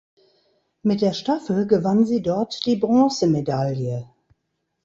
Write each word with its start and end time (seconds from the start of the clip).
Mit 0.81 1.03
der 1.03 1.13
Staffel 1.13 1.67
gewann 1.67 2.07
sie 2.07 2.23
dort 2.23 2.65
die 2.65 2.75
Bronzemedaille. 2.75 4.09